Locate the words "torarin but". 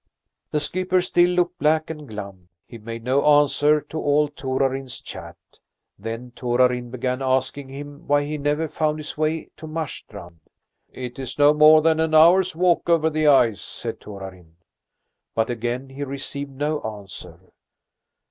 14.01-15.51